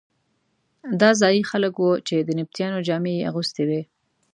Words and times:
دا 1.01 1.09
ځايي 1.21 1.41
خلک 1.51 1.73
وو 1.77 1.91
چې 2.07 2.15
د 2.27 2.29
نبطیانو 2.39 2.85
جامې 2.87 3.13
یې 3.17 3.27
اغوستې 3.29 3.63
وې. 3.69 3.81